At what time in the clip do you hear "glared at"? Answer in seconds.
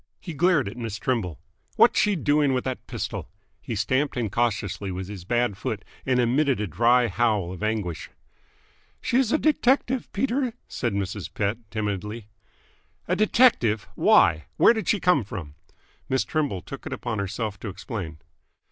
0.33-0.77